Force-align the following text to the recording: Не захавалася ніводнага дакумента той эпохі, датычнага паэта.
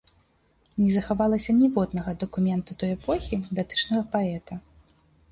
Не 0.83 0.85
захавалася 0.93 1.51
ніводнага 1.57 2.13
дакумента 2.23 2.77
той 2.83 2.91
эпохі, 2.95 3.39
датычнага 3.61 4.03
паэта. 4.15 4.57